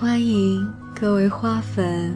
[0.00, 0.64] 欢迎
[0.94, 2.14] 各位花粉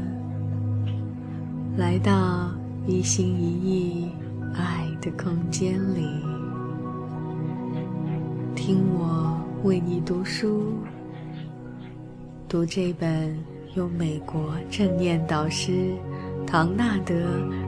[1.77, 2.49] 来到
[2.87, 4.09] 一心一意
[4.55, 6.07] 爱的空间里，
[8.55, 10.75] 听我为你读书，
[12.49, 13.37] 读这本
[13.75, 15.93] 由美国正念导师
[16.47, 17.15] 唐纳德·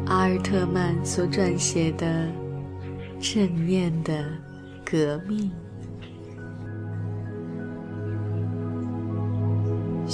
[0.07, 2.29] 阿尔特曼所撰写的
[3.35, 4.25] 《正念的
[4.85, 5.41] 革命》。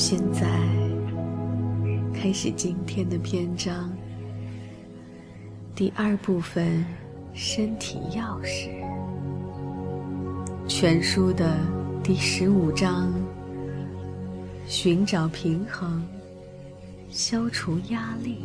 [0.02, 0.48] 现在
[2.14, 3.92] 开始今天的篇章，
[5.74, 6.82] 第二部分：
[7.34, 8.70] 身体钥匙。
[10.66, 11.54] 全书的
[12.02, 13.12] 第十五章：
[14.66, 16.02] 寻找平衡，
[17.10, 18.38] 消除压力。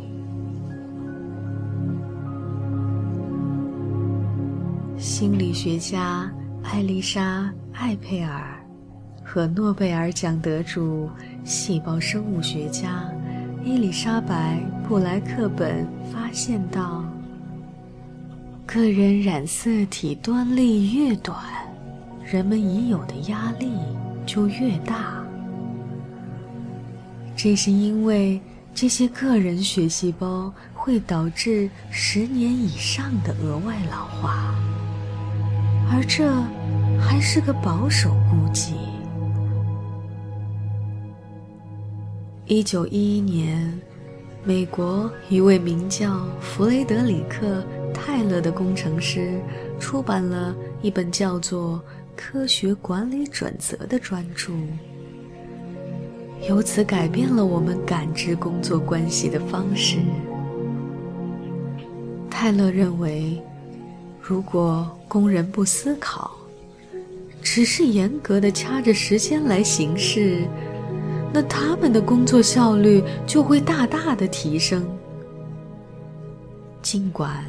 [4.98, 6.30] 心理学家
[6.62, 8.55] 艾丽莎·艾佩尔。
[9.26, 11.10] 和诺贝尔奖得主、
[11.44, 13.10] 细胞生物学家
[13.64, 17.04] 伊丽莎白·布莱克本发现到：
[18.64, 21.36] 个人染色体端粒越短，
[22.24, 23.68] 人们已有的压力
[24.24, 25.20] 就越大。
[27.34, 28.40] 这是因为
[28.72, 34.54] 这些个人血细胞会导致十年以上的额外老化，
[35.90, 36.32] 而这
[36.98, 38.76] 还是个保守估计。
[42.48, 43.80] 一九一一年，
[44.44, 47.44] 美国一位名叫弗雷德里克·
[47.92, 49.40] 泰勒的工程师
[49.80, 51.74] 出版了一本叫做
[52.14, 54.52] 《科学管理准则》的专著，
[56.48, 59.98] 由此改变了我们感知工作关系的方式。
[62.30, 63.42] 泰勒认为，
[64.20, 66.30] 如果工人不思考，
[67.42, 70.46] 只是严格的掐着时间来行事，
[71.32, 74.88] 那他们的工作效率就会大大的提升。
[76.80, 77.44] 尽管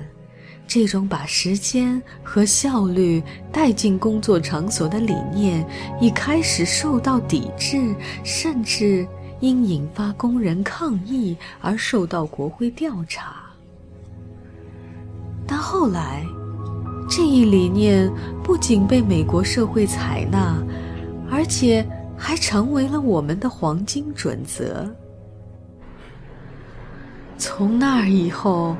[0.68, 5.66] 这种把时间和效率带进工作场所的理念
[6.02, 9.08] 一开始受到抵制，甚至
[9.40, 13.36] 因引发工人抗议而受到国会调查，
[15.48, 16.26] 但后来
[17.08, 18.12] 这一理念
[18.44, 20.62] 不仅被美国社会采纳，
[21.32, 21.88] 而且。
[22.18, 24.90] 还成为了我们的黄金准则。
[27.38, 28.76] 从那儿以后，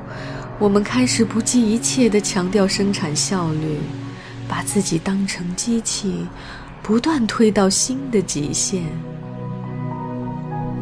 [0.58, 3.78] 我们开始不计一切地强调生产效率，
[4.48, 6.26] 把自己当成机器，
[6.82, 8.82] 不断推到新的极限。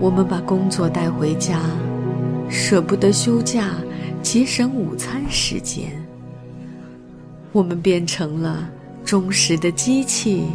[0.00, 1.60] 我们把工作带回家，
[2.48, 3.74] 舍不得休假，
[4.22, 5.90] 节省午餐时间。
[7.52, 8.68] 我们变成了
[9.04, 10.46] 忠实的机器。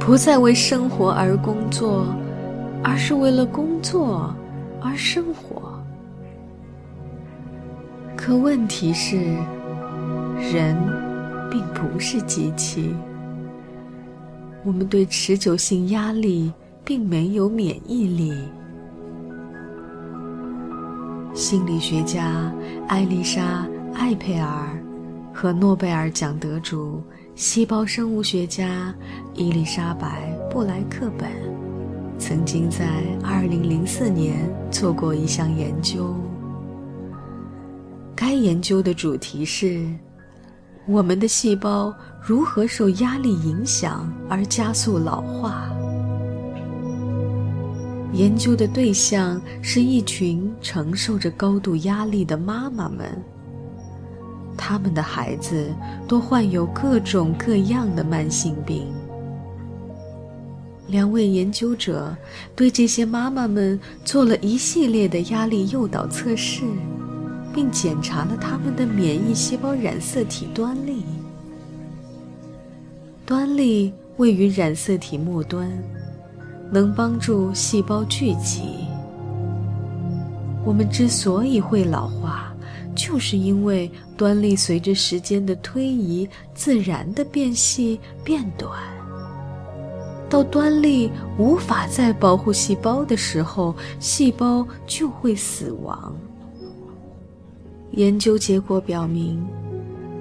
[0.00, 2.06] 不再为生活而工作，
[2.82, 4.34] 而是为了工作
[4.80, 5.78] 而生活。
[8.16, 9.16] 可问题是，
[10.52, 10.76] 人
[11.50, 12.92] 并不是机器。
[14.64, 16.52] 我们对持久性压力
[16.84, 18.32] 并没有免疫力。
[21.34, 22.52] 心理学家
[22.88, 24.82] 艾丽莎·艾佩尔
[25.32, 27.00] 和诺贝尔奖得主。
[27.40, 28.94] 细胞生物学家
[29.32, 31.30] 伊丽莎白·布莱克本
[32.18, 36.14] 曾经在2004年做过一项研究。
[38.14, 39.86] 该研究的主题是：
[40.86, 45.66] 我们的细胞如何受压力影响而加速老化。
[48.12, 53.18] 研究的对象是一群承受着高度压力的妈妈们。
[54.62, 55.74] 他们的孩子
[56.06, 58.86] 都患有各种各样的慢性病。
[60.88, 62.14] 两位研究者
[62.54, 66.62] 对这些妈妈们做了一系列的压力诱导测试，
[67.54, 71.04] 并检查了他们的免疫细胞染色体端粒。
[73.24, 75.70] 端粒位于染色体末端，
[76.70, 78.62] 能帮助细胞聚集。
[80.64, 82.49] 我们之所以会老化。
[82.94, 88.70] 就是因为端粒随着时间的推移，自然的变细变短。
[90.28, 96.14] 到端粒无法再保护细胞的时候，细胞就会死亡。
[97.92, 99.44] 研究结果表明，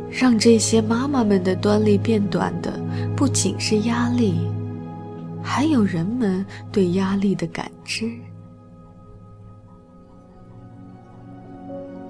[0.10, 2.74] 让这些妈妈们的端粒变短的，
[3.16, 4.34] 不仅是压力，
[5.44, 8.12] 还有人们对压力的感知。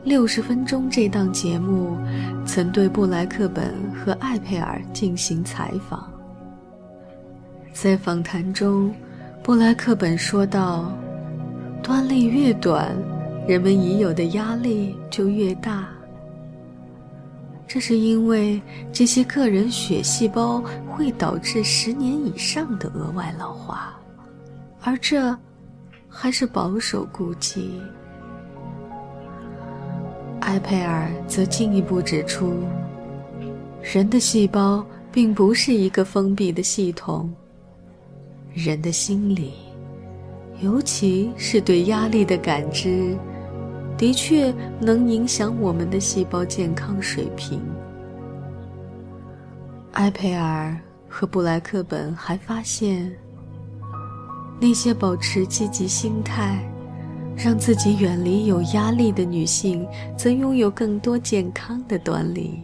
[0.04, 1.98] 六十分钟这档节目
[2.46, 6.10] 曾对布莱克本和艾佩尔进行采访。
[7.74, 8.94] 在访谈中，
[9.44, 10.92] 布莱克本说道
[11.84, 12.96] ：“端粒越短，
[13.46, 15.90] 人们已有的压力就越大。
[17.68, 18.60] 这是因为
[18.92, 23.94] 这些个人血细胞会导致十年以上的额外老化，
[24.82, 25.38] 而这
[26.08, 27.82] 还是保守估计。”
[30.50, 32.64] 埃佩尔则进一步指出，
[33.84, 37.32] 人的细胞并不是一个封闭的系统。
[38.52, 39.54] 人的心理，
[40.60, 43.16] 尤其是对压力的感知，
[43.96, 44.52] 的确
[44.82, 47.62] 能影响我们的细胞健康水平。
[49.94, 50.76] 埃佩尔
[51.08, 53.16] 和布莱克本还发现，
[54.60, 56.68] 那些保持积极心态。
[57.42, 59.88] 让自己远离有压力的女性，
[60.18, 62.60] 则拥有更多健康的端粒。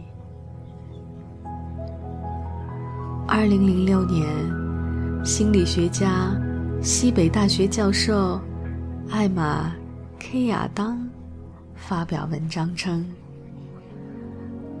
[3.26, 4.28] 二零零六年，
[5.24, 6.30] 心理学家、
[6.82, 8.38] 西北大学教授
[9.08, 9.72] 艾玛·
[10.22, 11.08] ·K· 亚当
[11.74, 13.02] 发表文章称，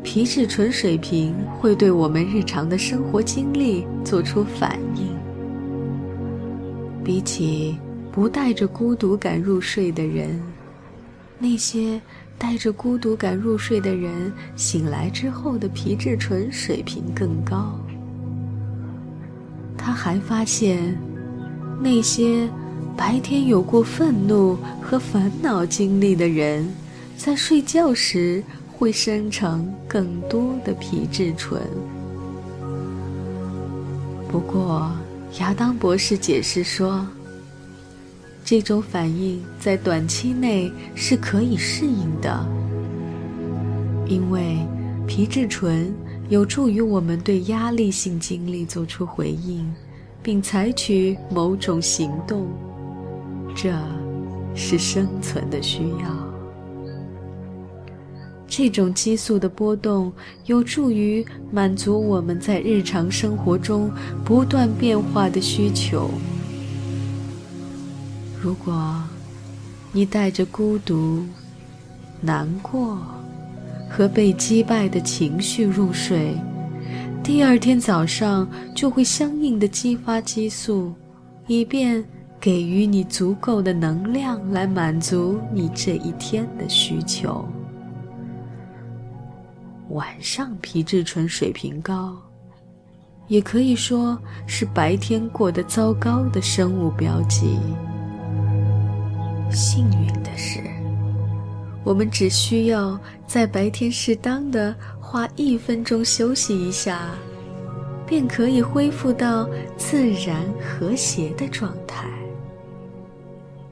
[0.02, 5.16] 皮质醇水平会对我们日常的生活经历做出反应，
[7.02, 7.78] 比起。
[8.16, 10.40] 不带着孤独感入睡的人，
[11.38, 12.00] 那些
[12.38, 17.78] 带着孤独感入睡的人醒来之后的皮质醇水平更高。
[19.76, 20.98] 他还发现，
[21.78, 22.48] 那些
[22.96, 26.66] 白天有过愤怒和烦恼经历的人，
[27.18, 28.42] 在睡觉时
[28.72, 31.60] 会生成更多的皮质醇。
[34.26, 34.90] 不过，
[35.38, 37.06] 亚当博士解释说。
[38.46, 42.46] 这种反应在短期内是可以适应的，
[44.06, 44.58] 因为
[45.04, 45.92] 皮质醇
[46.28, 49.68] 有助于我们对压力性经历做出回应，
[50.22, 52.46] 并采取某种行动，
[53.52, 53.74] 这
[54.54, 56.26] 是生存的需要。
[58.46, 60.12] 这种激素的波动
[60.44, 63.90] 有助于满足我们在日常生活中
[64.24, 66.08] 不断变化的需求。
[68.40, 69.02] 如果
[69.92, 71.24] 你带着孤独、
[72.20, 72.98] 难过
[73.90, 76.36] 和被击败的情绪入睡，
[77.22, 80.92] 第二天早上就会相应的激发激素，
[81.46, 82.04] 以便
[82.38, 87.44] 给予你足够的能量来满足你这一天的需求。
[89.88, 92.16] 晚上皮质醇水平高，
[93.28, 97.58] 也可以说是白天过得糟糕的生物标记。
[99.50, 100.60] 幸运的是，
[101.82, 107.10] 我们只需要在白天适当的花一分钟休息一下，
[108.06, 112.06] 便可以恢复到自然和谐的状态，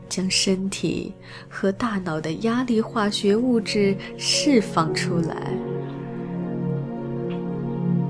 [0.08, 1.12] 将身体
[1.48, 5.52] 和大脑的压力化学物质释放出来。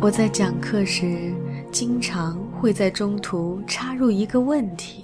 [0.01, 1.33] 我在讲课时，
[1.73, 5.04] 经常会在中途插入一个问题。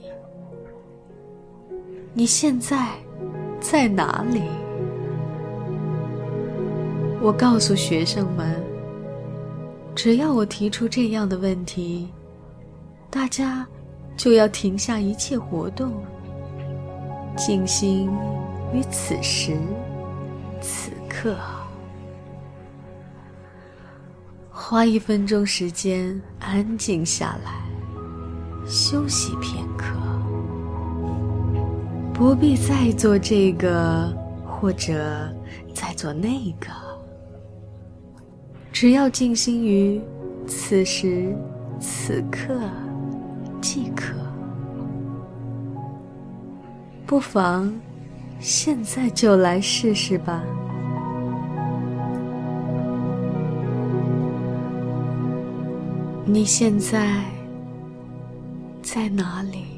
[2.21, 2.91] 你现在
[3.63, 4.43] 在哪里？
[7.19, 8.63] 我告诉学生们，
[9.95, 12.11] 只要我提出这样的问题，
[13.09, 13.67] 大家
[14.19, 15.95] 就要停下一切活动，
[17.39, 18.11] 静心
[18.75, 19.57] 于此时
[20.61, 21.39] 此刻，
[24.51, 27.63] 花一分钟时间安静下来，
[28.67, 29.99] 休息片刻。
[32.21, 34.15] 不必再做这个，
[34.47, 35.35] 或者
[35.75, 36.67] 再做那个，
[38.71, 39.99] 只要静心于
[40.47, 41.35] 此时
[41.81, 42.61] 此刻
[43.59, 44.13] 即可。
[47.07, 47.73] 不妨
[48.39, 50.43] 现在就来试试吧。
[56.27, 57.25] 你现在
[58.83, 59.70] 在哪里？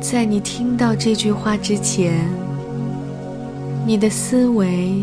[0.00, 2.24] 在你听到这句话之前，
[3.84, 5.02] 你的思维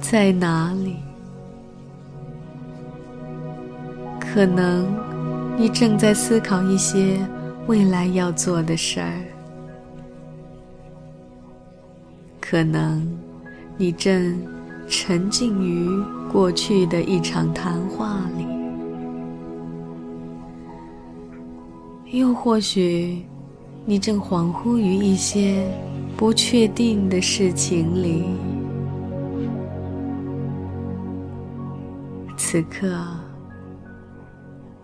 [0.00, 0.96] 在哪里？
[4.18, 4.86] 可能
[5.58, 7.18] 你正在思考一些
[7.66, 9.12] 未来要做的事儿，
[12.40, 13.06] 可能
[13.76, 14.42] 你正
[14.88, 15.88] 沉浸于
[16.32, 18.20] 过去的一场谈话
[22.10, 23.26] 里，又或许。
[23.84, 25.68] 你正恍惚于一些
[26.16, 28.24] 不确定的事情里。
[32.36, 32.96] 此刻，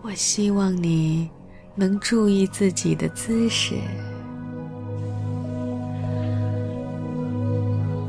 [0.01, 1.29] 我希望你
[1.75, 3.75] 能注意自己的姿势，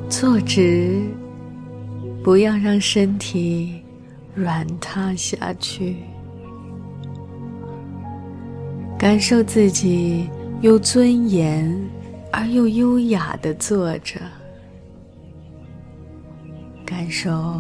[0.09, 1.03] 坐直，
[2.25, 3.81] 不要让身体
[4.35, 5.97] 软塌下去，
[8.99, 10.29] 感受自己
[10.63, 11.75] 有尊严
[12.31, 14.21] 而又优雅的坐着，
[16.85, 17.59] 感受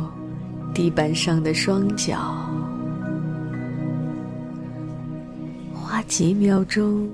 [0.75, 2.37] 地板上的双脚。
[5.73, 7.09] 花几秒钟，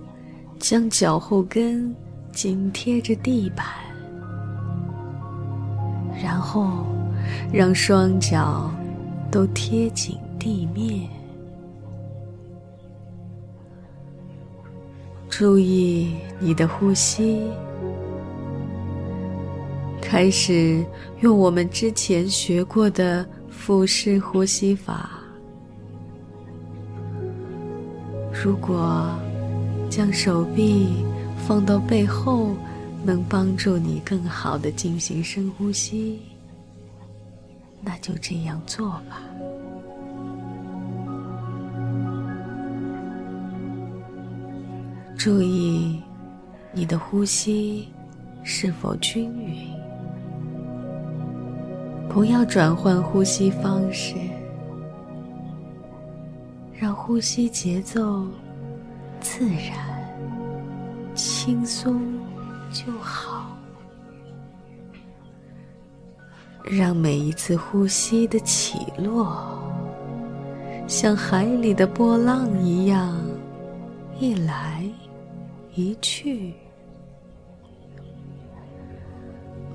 [0.58, 1.94] 将脚后跟
[2.32, 3.64] 紧贴着地板，
[6.20, 6.84] 然后
[7.52, 8.68] 让双脚
[9.30, 11.08] 都贴紧地面。
[15.38, 17.42] 注意你的呼吸，
[20.00, 20.82] 开始
[21.20, 25.10] 用我们之前学过的腹式呼吸法。
[28.32, 29.14] 如果
[29.90, 31.04] 将手臂
[31.46, 32.56] 放到背后，
[33.04, 36.18] 能帮助你更好的进行深呼吸，
[37.82, 39.20] 那就这样做吧。
[45.26, 46.00] 注意
[46.70, 47.88] 你的呼吸
[48.44, 49.74] 是否均匀，
[52.08, 54.14] 不要转换呼吸方式。
[56.72, 58.24] 让呼吸节奏
[59.18, 60.06] 自然、
[61.12, 62.00] 轻松
[62.70, 63.50] 就好。
[66.62, 69.60] 让每一次呼吸的起落，
[70.86, 73.18] 像海里的波浪一样，
[74.20, 74.75] 一来
[75.76, 76.54] 一去。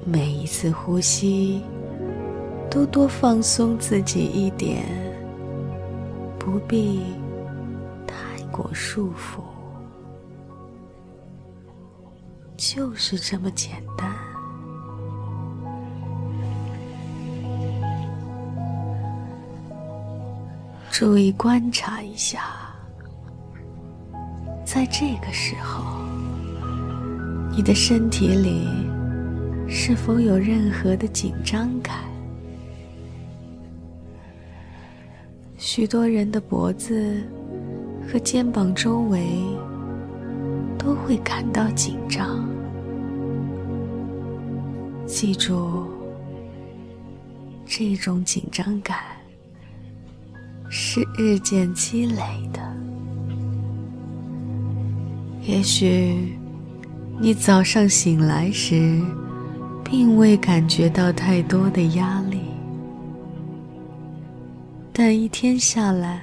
[0.03, 1.61] 每一次呼吸，
[2.71, 4.83] 都多放松自己一点。
[6.39, 7.01] 不必
[8.07, 9.43] 太过束缚，
[12.57, 14.11] 就是这么简单。
[20.89, 22.60] 注意观察一下，
[24.73, 25.83] 在这个时候，
[27.51, 28.69] 你的身体里
[29.67, 31.93] 是否有任何的紧张感？
[35.57, 37.21] 许多人的脖子
[38.07, 39.27] 和肩膀周围
[40.77, 42.47] 都会感到紧张。
[45.05, 45.85] 记住，
[47.65, 48.97] 这种紧张感
[50.69, 52.23] 是日渐积累
[52.53, 52.70] 的。
[55.43, 56.37] 也许
[57.19, 59.01] 你早上醒来时，
[59.83, 62.39] 并未感觉到太多的压力。
[64.93, 66.21] 但一天下来，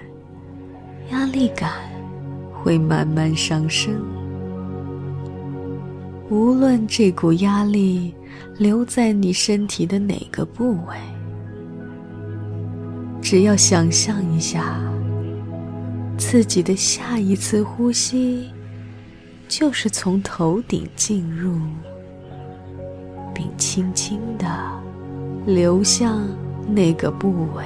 [1.10, 1.72] 压力感
[2.52, 3.92] 会慢慢上升。
[6.30, 8.14] 无论这股压力
[8.56, 10.96] 留在你身体的哪个部位，
[13.20, 14.78] 只要想象一下，
[16.16, 18.48] 自己的下一次呼吸
[19.48, 21.58] 就是从头顶进入，
[23.34, 24.46] 并轻轻地
[25.46, 26.28] 流向
[26.68, 27.64] 那个部位。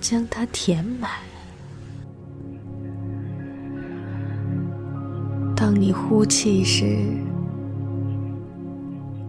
[0.00, 1.10] 将它填满。
[5.56, 6.98] 当你呼气时，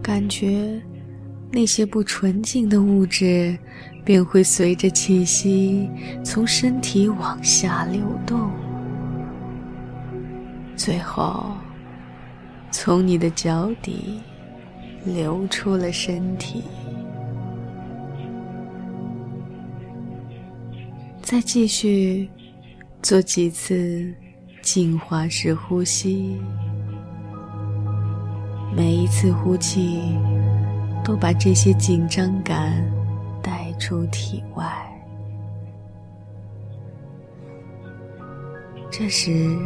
[0.00, 0.80] 感觉
[1.50, 3.58] 那些不纯净的物质
[4.04, 5.90] 便会随着气息
[6.24, 8.50] 从身体往下流动，
[10.82, 11.52] 最后
[12.70, 14.18] 从你的脚底
[15.04, 16.64] 流出了身体。
[21.20, 22.30] 再继续
[23.02, 24.10] 做几次
[24.62, 26.40] 净化式呼吸，
[28.74, 30.16] 每一次呼气
[31.04, 32.82] 都把这些紧张感
[33.42, 34.66] 带出体外。
[38.90, 39.58] 这时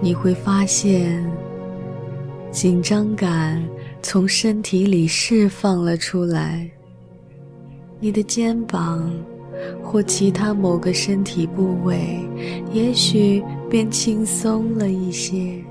[0.00, 1.24] 你会发现，
[2.50, 3.62] 紧张感
[4.02, 6.70] 从身体里释放了出来，
[7.98, 9.10] 你的肩膀。
[9.82, 12.18] 或其他某个身体部位，
[12.72, 15.62] 也许便轻松了一些。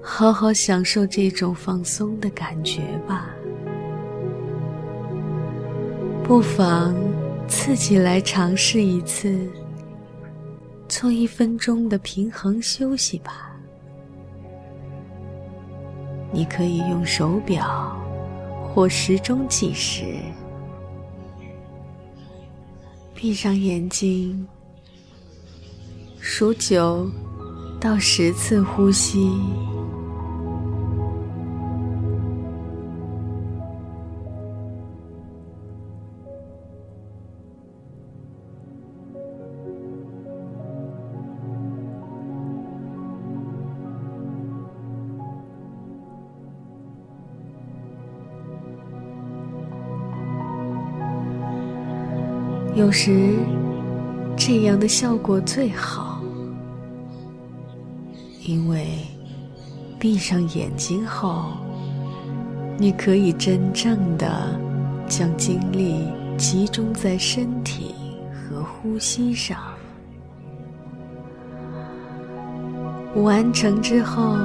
[0.00, 3.34] 好好享受这种放松的感觉吧。
[6.22, 6.94] 不妨
[7.48, 9.36] 自己来尝试一次，
[10.90, 13.56] 做一分钟的平衡休息吧。
[16.32, 17.96] 你可以用手表
[18.64, 20.16] 或时钟计时。
[23.14, 24.44] 闭上眼睛，
[26.18, 27.08] 数九
[27.80, 29.30] 到十次呼吸。
[52.80, 53.34] 有时，
[54.38, 56.22] 这样的效果最好，
[58.46, 58.86] 因为
[59.98, 61.52] 闭上眼睛后，
[62.78, 64.58] 你可以真正的
[65.06, 66.08] 将精力
[66.38, 67.94] 集中在身体
[68.32, 69.58] 和呼吸上。
[73.16, 74.38] 完成之后，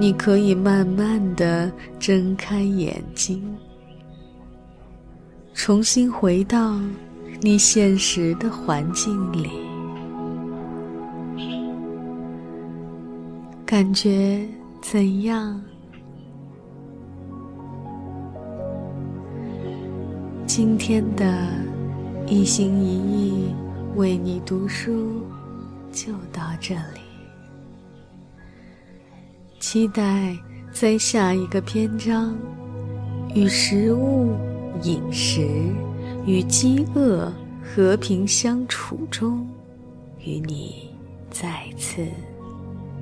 [0.00, 3.44] 你可以慢慢的睁开眼睛，
[5.52, 6.80] 重新回到。
[7.44, 9.50] 你现实的环境里，
[13.66, 14.46] 感觉
[14.80, 15.60] 怎样？
[20.46, 21.48] 今天的
[22.28, 23.52] 一心一意
[23.96, 25.24] 为你读书
[25.90, 27.00] 就到这里，
[29.58, 30.38] 期待
[30.70, 32.38] 在下一个篇章
[33.34, 34.36] 与食物
[34.84, 35.44] 饮食。
[36.24, 39.46] 与饥饿和平相处中，
[40.18, 40.90] 与你
[41.30, 42.06] 再次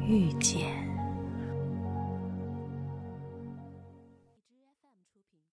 [0.07, 0.90] 遇见。